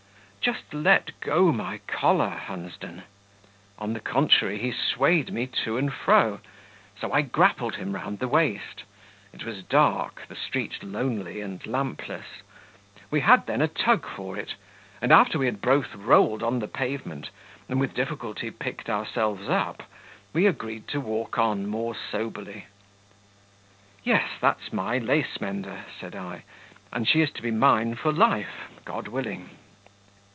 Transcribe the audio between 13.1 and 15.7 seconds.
We had then a tug for it; and after we had